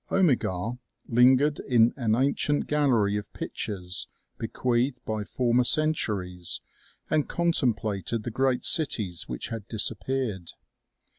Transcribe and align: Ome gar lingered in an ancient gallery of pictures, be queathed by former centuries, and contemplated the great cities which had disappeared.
Ome 0.09 0.33
gar 0.35 0.79
lingered 1.05 1.59
in 1.59 1.93
an 1.95 2.15
ancient 2.15 2.65
gallery 2.65 3.17
of 3.17 3.31
pictures, 3.33 4.07
be 4.39 4.47
queathed 4.47 4.97
by 5.05 5.23
former 5.23 5.63
centuries, 5.63 6.59
and 7.11 7.29
contemplated 7.29 8.23
the 8.23 8.31
great 8.31 8.65
cities 8.65 9.29
which 9.29 9.49
had 9.49 9.67
disappeared. 9.67 10.53